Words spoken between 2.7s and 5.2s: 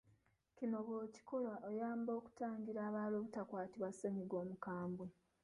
abalala obutakwatibwa ssennyiga omukambwe.